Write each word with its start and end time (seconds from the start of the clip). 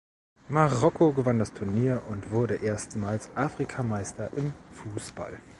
Marokko 0.49 1.13
gewann 1.13 1.37
das 1.37 1.53
Turnier 1.53 2.01
und 2.09 2.31
wurde 2.31 2.55
erstmals 2.55 3.29
Afrikameister 3.37 4.31
im 4.35 4.51
Fußball. 4.71 5.39